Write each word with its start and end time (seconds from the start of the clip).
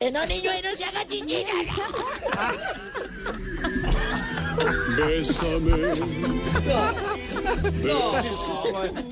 No, 0.00 0.24
niño, 0.24 0.50
ahí 0.50 0.62
no 0.62 0.74
se 0.74 0.82
haga 0.82 1.06
chichina. 1.06 1.50
Bésame. 4.96 5.94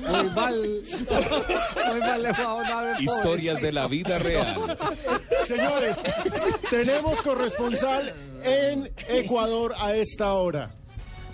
Muy 0.07 0.29
mal. 0.31 0.83
Muy 1.85 1.99
mal 1.99 2.23
le 2.23 2.31
va 2.31 2.95
Historias 2.99 3.61
de 3.61 3.71
la 3.71 3.87
vida 3.87 4.17
real. 4.17 4.79
Señores, 5.45 5.95
tenemos 6.71 7.21
corresponsal 7.21 8.11
en 8.43 8.91
Ecuador 9.07 9.75
a 9.77 9.93
esta 9.93 10.33
hora. 10.33 10.78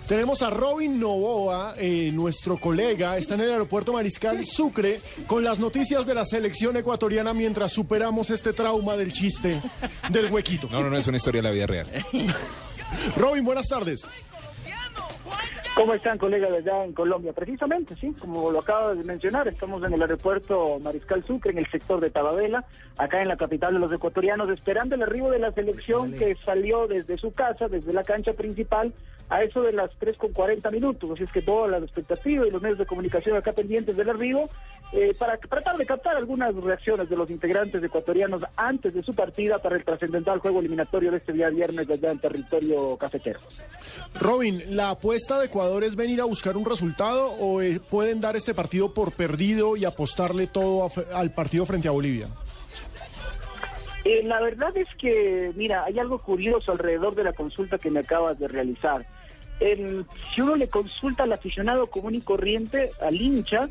Tenemos 0.08 0.40
a 0.42 0.50
Robin 0.50 1.00
Novoa, 1.00 1.74
eh, 1.78 2.12
nuestro 2.12 2.58
colega, 2.58 3.16
está 3.16 3.34
en 3.34 3.40
el 3.40 3.50
aeropuerto 3.50 3.92
Mariscal 3.92 4.46
Sucre 4.46 5.00
con 5.26 5.42
las 5.42 5.58
noticias 5.58 6.06
de 6.06 6.14
la 6.14 6.24
selección 6.24 6.76
ecuatoriana 6.76 7.34
mientras 7.34 7.72
superamos 7.72 8.30
este 8.30 8.52
trauma 8.52 8.96
del 8.96 9.12
chiste 9.12 9.60
del 10.10 10.30
huequito. 10.30 10.68
No, 10.70 10.80
no, 10.82 10.90
no 10.90 10.96
es 10.96 11.08
una 11.08 11.16
historia 11.16 11.42
de 11.42 11.48
la 11.48 11.52
vida 11.52 11.66
real. 11.66 11.88
Robin, 13.16 13.44
buenas 13.44 13.66
tardes. 13.66 14.06
¿Cómo 15.76 15.92
están, 15.92 16.16
colegas 16.16 16.50
de 16.52 16.56
allá 16.56 16.86
en 16.86 16.94
Colombia? 16.94 17.34
Precisamente, 17.34 17.94
sí, 17.96 18.10
como 18.18 18.50
lo 18.50 18.60
acaba 18.60 18.94
de 18.94 19.04
mencionar, 19.04 19.46
estamos 19.46 19.84
en 19.84 19.92
el 19.92 20.00
aeropuerto 20.00 20.78
Mariscal 20.80 21.22
Sucre, 21.26 21.50
en 21.50 21.58
el 21.58 21.70
sector 21.70 22.00
de 22.00 22.08
Tababela, 22.08 22.64
acá 22.96 23.20
en 23.20 23.28
la 23.28 23.36
capital 23.36 23.74
de 23.74 23.80
los 23.80 23.92
ecuatorianos, 23.92 24.48
esperando 24.48 24.94
el 24.94 25.02
arribo 25.02 25.30
de 25.30 25.38
la 25.38 25.52
selección 25.52 26.12
que 26.12 26.34
salió 26.36 26.86
desde 26.86 27.18
su 27.18 27.30
casa, 27.30 27.68
desde 27.68 27.92
la 27.92 28.04
cancha 28.04 28.32
principal, 28.32 28.94
a 29.28 29.42
eso 29.42 29.60
de 29.60 29.72
las 29.72 29.90
3 29.98 30.16
con 30.16 30.32
40 30.32 30.70
minutos. 30.70 31.10
Así 31.10 31.24
es 31.24 31.32
que 31.32 31.42
todas 31.42 31.70
las 31.70 31.82
expectativas 31.82 32.46
y 32.46 32.50
los 32.50 32.62
medios 32.62 32.78
de 32.78 32.86
comunicación 32.86 33.36
acá 33.36 33.52
pendientes 33.52 33.96
del 33.96 34.08
arribo, 34.08 34.48
eh, 34.92 35.12
para 35.18 35.36
tratar 35.36 35.76
de 35.76 35.84
captar 35.84 36.16
algunas 36.16 36.54
reacciones 36.54 37.08
de 37.08 37.16
los 37.16 37.28
integrantes 37.28 37.82
ecuatorianos 37.82 38.42
antes 38.56 38.94
de 38.94 39.02
su 39.02 39.12
partida 39.14 39.58
para 39.58 39.76
el 39.76 39.84
trascendental 39.84 40.38
juego 40.38 40.60
eliminatorio 40.60 41.10
de 41.10 41.16
este 41.16 41.32
día 41.32 41.50
viernes 41.50 41.90
allá 41.90 42.12
en 42.12 42.18
territorio 42.20 42.96
cafetero. 42.96 43.40
Robin, 44.14 44.62
¿la 44.76 44.90
apuesta 44.90 45.40
de 45.40 45.46
Ecuador 45.46 45.65
es 45.82 45.96
venir 45.96 46.20
a 46.20 46.24
buscar 46.24 46.56
un 46.56 46.64
resultado 46.64 47.28
o 47.32 47.60
eh, 47.62 47.80
pueden 47.90 48.20
dar 48.20 48.36
este 48.36 48.54
partido 48.54 48.92
por 48.94 49.12
perdido 49.12 49.76
y 49.76 49.84
apostarle 49.84 50.46
todo 50.46 50.84
a- 50.86 51.18
al 51.18 51.32
partido 51.32 51.66
frente 51.66 51.88
a 51.88 51.90
Bolivia? 51.92 52.28
Eh, 54.04 54.22
la 54.24 54.40
verdad 54.40 54.76
es 54.76 54.86
que, 54.98 55.52
mira, 55.56 55.84
hay 55.84 55.98
algo 55.98 56.18
curioso 56.18 56.70
alrededor 56.72 57.14
de 57.14 57.24
la 57.24 57.32
consulta 57.32 57.76
que 57.78 57.90
me 57.90 58.00
acabas 58.00 58.38
de 58.38 58.46
realizar. 58.48 59.04
El- 59.58 60.06
si 60.34 60.40
uno 60.42 60.54
le 60.54 60.68
consulta 60.68 61.24
al 61.24 61.32
aficionado 61.32 61.88
común 61.88 62.14
y 62.14 62.20
corriente, 62.20 62.92
al 63.00 63.20
hincha, 63.20 63.68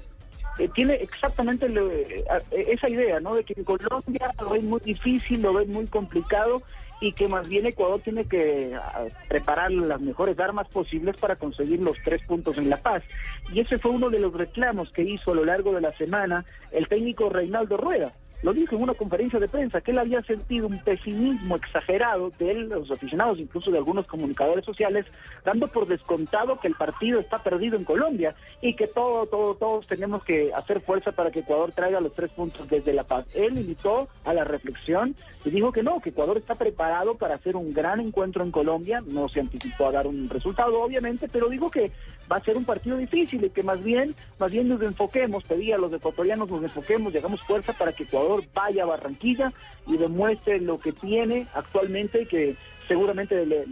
eh, 0.57 0.69
tiene 0.73 0.95
exactamente 0.95 1.67
eh, 1.67 2.25
esa 2.51 2.89
idea, 2.89 3.19
¿no? 3.19 3.35
De 3.35 3.43
que 3.43 3.55
Colombia 3.63 4.33
lo 4.39 4.49
ven 4.49 4.69
muy 4.69 4.79
difícil, 4.79 5.41
lo 5.41 5.53
ven 5.53 5.71
muy 5.71 5.87
complicado 5.87 6.61
y 7.01 7.11
que 7.11 7.27
más 7.27 7.47
bien 7.47 7.65
Ecuador 7.65 7.99
tiene 8.01 8.25
que 8.25 8.73
ah, 8.75 9.05
preparar 9.27 9.71
las 9.71 9.99
mejores 9.99 10.39
armas 10.39 10.67
posibles 10.69 11.17
para 11.17 11.35
conseguir 11.35 11.81
los 11.81 11.97
tres 12.03 12.21
puntos 12.23 12.57
en 12.57 12.69
La 12.69 12.77
Paz. 12.77 13.03
Y 13.51 13.59
ese 13.59 13.77
fue 13.77 13.91
uno 13.91 14.09
de 14.09 14.19
los 14.19 14.33
reclamos 14.33 14.91
que 14.91 15.03
hizo 15.03 15.31
a 15.31 15.35
lo 15.35 15.45
largo 15.45 15.73
de 15.73 15.81
la 15.81 15.91
semana 15.97 16.45
el 16.71 16.87
técnico 16.87 17.29
Reinaldo 17.29 17.77
Rueda. 17.77 18.13
Lo 18.45 18.53
dijo 18.53 18.75
en 18.75 18.83
una 18.83 18.93
conferencia 18.93 19.39
de 19.39 19.47
prensa 19.47 19.81
que 19.81 19.89
él 19.89 19.97
había 19.97 20.21
sentido 20.21 20.67
un 20.67 20.77
pesimismo 20.77 21.55
exagerado 21.55 22.29
de 22.37 22.51
él, 22.51 22.69
los 22.69 22.91
aficionados, 22.91 23.39
incluso 23.39 23.71
de 23.71 23.79
algunos 23.79 24.05
comunicadores 24.05 24.63
sociales, 24.63 25.07
dando 25.43 25.67
por 25.67 25.87
descontado 25.87 26.59
que 26.59 26.67
el 26.67 26.75
partido 26.75 27.19
está 27.19 27.41
perdido 27.41 27.75
en 27.75 27.83
Colombia 27.83 28.35
y 28.61 28.75
que 28.75 28.85
todo, 28.85 29.25
todo, 29.25 29.55
todos 29.55 29.87
tenemos 29.87 30.23
que 30.23 30.53
hacer 30.53 30.79
fuerza 30.79 31.11
para 31.11 31.31
que 31.31 31.39
Ecuador 31.39 31.71
traiga 31.71 31.99
los 31.99 32.13
tres 32.13 32.29
puntos 32.33 32.69
desde 32.69 32.93
La 32.93 33.03
Paz. 33.03 33.25
Él 33.33 33.57
invitó 33.57 34.09
a 34.23 34.31
la 34.31 34.43
reflexión 34.43 35.15
y 35.43 35.49
dijo 35.49 35.71
que 35.71 35.81
no, 35.81 35.99
que 35.99 36.11
Ecuador 36.11 36.37
está 36.37 36.53
preparado 36.53 37.15
para 37.15 37.33
hacer 37.33 37.55
un 37.55 37.73
gran 37.73 37.99
encuentro 37.99 38.43
en 38.43 38.51
Colombia. 38.51 39.01
No 39.07 39.27
se 39.27 39.39
anticipó 39.39 39.87
a 39.87 39.91
dar 39.91 40.05
un 40.05 40.29
resultado, 40.29 40.83
obviamente, 40.83 41.27
pero 41.27 41.49
dijo 41.49 41.71
que 41.71 41.91
va 42.31 42.37
a 42.37 42.43
ser 42.43 42.57
un 42.57 42.65
partido 42.65 42.97
difícil 42.97 43.43
y 43.43 43.49
que 43.49 43.63
más 43.63 43.83
bien, 43.83 44.13
más 44.39 44.51
bien 44.51 44.67
nos 44.67 44.81
enfoquemos, 44.81 45.43
pedía 45.43 45.75
a 45.75 45.79
los 45.79 45.93
ecuatorianos 45.93 46.49
nos 46.49 46.63
enfoquemos 46.63 47.13
y 47.13 47.17
hagamos 47.17 47.41
fuerza 47.43 47.73
para 47.73 47.91
que 47.91 48.03
Ecuador 48.03 48.34
vaya 48.53 48.83
a 48.83 48.87
Barranquilla 48.87 49.51
y 49.87 49.97
demuestre 49.97 50.59
lo 50.59 50.79
que 50.79 50.91
tiene 50.91 51.47
actualmente 51.53 52.23
y 52.23 52.25
que 52.25 52.55
seguramente 52.87 53.45
le- 53.45 53.65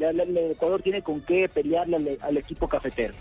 Ecuador 0.51 0.81
tiene 0.81 1.01
con 1.01 1.21
qué 1.21 1.47
pelearle 1.49 1.95
al, 1.97 2.17
al 2.21 2.37
equipo 2.37 2.67
cafetero. 2.67 3.13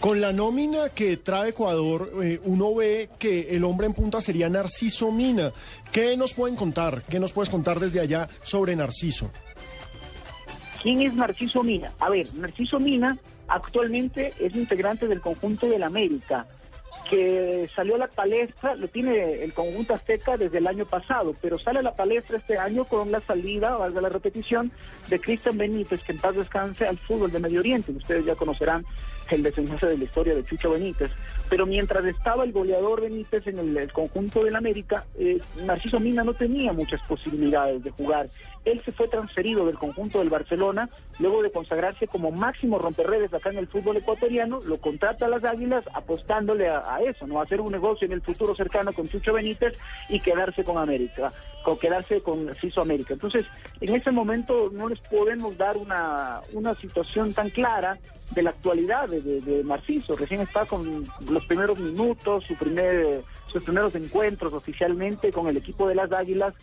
Con 0.00 0.20
la 0.20 0.32
nómina 0.32 0.88
que 0.88 1.16
trae 1.16 1.50
Ecuador, 1.50 2.10
eh, 2.22 2.40
uno 2.44 2.74
ve 2.74 3.08
que 3.18 3.50
el 3.54 3.62
hombre 3.64 3.86
en 3.86 3.92
punta 3.94 4.20
sería 4.20 4.48
Narciso 4.48 5.12
Mina. 5.12 5.52
¿Qué 5.92 6.16
nos 6.16 6.34
pueden 6.34 6.56
contar? 6.56 7.02
¿Qué 7.08 7.20
nos 7.20 7.32
puedes 7.32 7.50
contar 7.50 7.78
desde 7.78 8.00
allá 8.00 8.28
sobre 8.44 8.74
Narciso? 8.74 9.30
¿Quién 10.82 11.02
es 11.02 11.14
Narciso 11.14 11.62
Mina? 11.62 11.92
A 12.00 12.10
ver, 12.10 12.34
Narciso 12.34 12.80
Mina 12.80 13.16
actualmente 13.46 14.32
es 14.40 14.54
integrante 14.56 15.06
del 15.06 15.20
conjunto 15.20 15.68
del 15.68 15.82
América, 15.84 16.46
que 17.12 17.68
salió 17.76 17.96
a 17.96 17.98
la 17.98 18.06
palestra, 18.06 18.74
lo 18.74 18.88
tiene 18.88 19.44
el 19.44 19.52
conjunto 19.52 19.92
azteca 19.92 20.38
desde 20.38 20.56
el 20.56 20.66
año 20.66 20.86
pasado, 20.86 21.36
pero 21.42 21.58
sale 21.58 21.80
a 21.80 21.82
la 21.82 21.94
palestra 21.94 22.38
este 22.38 22.56
año 22.56 22.86
con 22.86 23.12
la 23.12 23.20
salida, 23.20 23.76
valga 23.76 24.00
la 24.00 24.08
repetición, 24.08 24.72
de 25.10 25.20
Cristian 25.20 25.58
Benítez, 25.58 26.02
que 26.02 26.12
en 26.12 26.18
paz 26.18 26.36
descanse 26.36 26.86
al 26.86 26.96
fútbol 26.96 27.30
de 27.30 27.38
Medio 27.38 27.60
Oriente. 27.60 27.92
Ustedes 27.92 28.24
ya 28.24 28.34
conocerán 28.34 28.86
el 29.30 29.42
desenlace 29.42 29.86
de 29.86 29.98
la 29.98 30.04
historia 30.04 30.34
de 30.34 30.44
Chucho 30.44 30.70
Benítez. 30.70 31.10
Pero 31.50 31.66
mientras 31.66 32.04
estaba 32.06 32.44
el 32.44 32.52
goleador 32.52 33.02
Benítez 33.02 33.46
en 33.46 33.58
el, 33.58 33.76
el 33.76 33.92
conjunto 33.92 34.44
del 34.44 34.56
América, 34.56 35.04
eh, 35.18 35.38
Narciso 35.64 36.00
Mina 36.00 36.24
no 36.24 36.32
tenía 36.32 36.72
muchas 36.72 37.00
posibilidades 37.02 37.84
de 37.84 37.90
jugar. 37.90 38.28
Él 38.64 38.80
se 38.82 38.92
fue 38.92 39.08
transferido 39.08 39.66
del 39.66 39.78
conjunto 39.78 40.20
del 40.20 40.30
Barcelona, 40.30 40.88
luego 41.18 41.42
de 41.42 41.52
consagrarse 41.52 42.06
como 42.06 42.30
máximo 42.30 42.78
romperredes 42.78 43.34
acá 43.34 43.50
en 43.50 43.58
el 43.58 43.68
fútbol 43.68 43.98
ecuatoriano, 43.98 44.60
lo 44.66 44.78
contrata 44.80 45.26
a 45.26 45.28
las 45.28 45.44
Águilas 45.44 45.84
apostándole 45.92 46.68
a, 46.68 46.78
a 46.78 47.01
eso, 47.08 47.26
¿no? 47.26 47.40
Hacer 47.40 47.60
un 47.60 47.72
negocio 47.72 48.06
en 48.06 48.12
el 48.12 48.22
futuro 48.22 48.54
cercano 48.54 48.92
con 48.92 49.08
Chucho 49.08 49.32
Benítez 49.32 49.78
y 50.08 50.20
quedarse 50.20 50.64
con 50.64 50.78
América, 50.78 51.32
con 51.64 51.78
quedarse 51.78 52.22
con 52.22 52.54
Ciso 52.56 52.80
América. 52.80 53.14
Entonces, 53.14 53.46
en 53.80 53.94
ese 53.94 54.10
momento 54.10 54.70
no 54.72 54.88
les 54.88 55.00
podemos 55.00 55.56
dar 55.56 55.76
una, 55.76 56.40
una 56.52 56.74
situación 56.76 57.32
tan 57.32 57.50
clara 57.50 57.98
de 58.30 58.42
la 58.42 58.50
actualidad 58.50 59.08
de, 59.08 59.20
de, 59.20 59.40
de 59.40 59.64
Narciso. 59.64 60.16
Recién 60.16 60.40
está 60.40 60.64
con 60.64 61.04
los 61.28 61.44
primeros 61.46 61.78
minutos, 61.78 62.46
su 62.46 62.54
primer, 62.56 63.22
sus 63.52 63.62
primeros 63.62 63.94
encuentros 63.94 64.52
oficialmente 64.54 65.30
con 65.32 65.46
el 65.48 65.56
equipo 65.56 65.86
de 65.88 65.94
las 65.94 66.10
Águilas. 66.12 66.54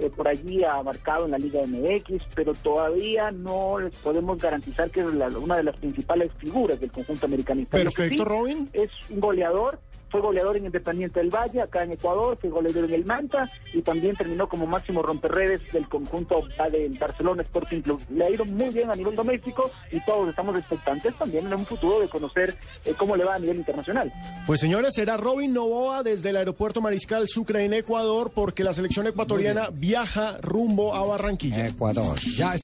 eh, 0.00 0.10
por 0.14 0.28
allí 0.28 0.62
ha 0.62 0.80
marcado 0.84 1.24
en 1.24 1.32
la 1.32 1.38
Liga 1.38 1.60
MX, 1.66 2.22
pero 2.36 2.52
todavía 2.54 3.32
no 3.32 3.80
les 3.80 3.96
podemos 3.96 4.38
garantizar 4.38 4.88
que 4.92 5.00
es 5.00 5.12
la- 5.12 5.26
una 5.26 5.56
de 5.56 5.64
las 5.64 5.76
principales 5.76 6.30
figuras 6.38 6.78
del 6.78 6.92
conjunto 6.92 7.26
americanista. 7.26 7.76
Perfecto, 7.76 8.18
sí 8.18 8.24
Robin. 8.24 8.70
Es 8.72 8.90
un 9.10 9.18
goleador, 9.18 9.80
fue 10.10 10.20
goleador 10.22 10.56
en 10.56 10.66
Independiente 10.66 11.18
del 11.20 11.28
Valle, 11.30 11.60
acá 11.60 11.82
en 11.82 11.90
Ecuador, 11.92 12.38
fue 12.40 12.48
goleador 12.48 12.84
en 12.84 12.94
el 12.94 13.04
Manta 13.04 13.50
y 13.74 13.82
también 13.82 14.14
terminó 14.16 14.48
como 14.48 14.66
máximo 14.68 15.02
romperredes 15.02 15.70
del 15.72 15.86
conjunto 15.88 16.44
del 16.72 16.96
Barcelona 16.96 17.42
Sporting 17.42 17.80
Club. 17.82 18.00
Le 18.10 18.24
ha 18.24 18.30
ido 18.30 18.44
muy 18.46 18.70
bien 18.70 18.90
a 18.90 18.94
nivel 18.94 19.14
doméstico 19.16 19.68
y 19.90 20.00
todos 20.06 20.28
estamos 20.30 20.56
expectantes 20.56 21.12
también 21.18 21.46
en 21.46 21.52
un 21.54 21.66
futuro 21.66 22.00
de 22.00 22.08
conocer 22.08 22.56
eh, 22.86 22.94
cómo 22.96 23.16
le 23.16 23.24
va 23.24 23.34
a 23.34 23.38
nivel 23.40 23.56
internacional. 23.58 24.10
Pues 24.46 24.60
señores, 24.60 24.94
será 24.94 25.16
Robin 25.18 25.52
Novoa 25.52 26.02
desde 26.04 26.30
el 26.30 26.36
aeropuerto 26.38 26.80
Mariscal 26.80 27.28
Sucre 27.28 27.64
en 27.64 27.74
Ecuador 27.74 28.30
porque 28.34 28.64
la 28.64 28.72
selección 28.72 29.06
ecuatoriana 29.06 29.68
viaja 29.72 30.38
rumbo 30.40 30.94
a 30.94 31.04
Barranquilla. 31.04 31.66
Ecuador. 31.66 32.18
Ya 32.20 32.56